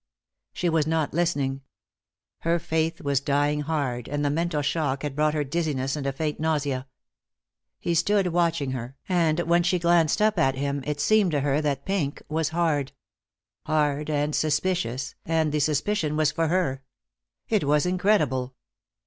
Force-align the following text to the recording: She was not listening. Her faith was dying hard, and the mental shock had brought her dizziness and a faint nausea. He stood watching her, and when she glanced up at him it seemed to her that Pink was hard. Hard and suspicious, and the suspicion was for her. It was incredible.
She 0.51 0.67
was 0.67 0.87
not 0.87 1.13
listening. 1.13 1.61
Her 2.39 2.57
faith 2.57 3.01
was 3.01 3.19
dying 3.19 3.61
hard, 3.61 4.07
and 4.09 4.25
the 4.25 4.31
mental 4.31 4.63
shock 4.63 5.03
had 5.03 5.15
brought 5.15 5.35
her 5.35 5.43
dizziness 5.43 5.95
and 5.95 6.07
a 6.07 6.11
faint 6.11 6.39
nausea. 6.39 6.87
He 7.77 7.93
stood 7.93 8.25
watching 8.25 8.71
her, 8.71 8.97
and 9.07 9.41
when 9.41 9.61
she 9.61 9.77
glanced 9.77 10.19
up 10.19 10.39
at 10.39 10.55
him 10.55 10.83
it 10.87 10.99
seemed 10.99 11.29
to 11.33 11.41
her 11.41 11.61
that 11.61 11.85
Pink 11.85 12.23
was 12.29 12.49
hard. 12.49 12.93
Hard 13.67 14.09
and 14.09 14.33
suspicious, 14.35 15.13
and 15.23 15.51
the 15.51 15.59
suspicion 15.59 16.17
was 16.17 16.31
for 16.31 16.47
her. 16.47 16.81
It 17.47 17.63
was 17.65 17.85
incredible. 17.85 18.55